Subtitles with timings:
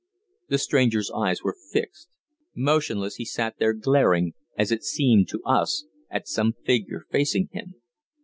[0.49, 2.09] The stranger's eyes were fixed.
[2.55, 7.75] Motionless he sat there glaring, as it seemed to us, at some figure facing him.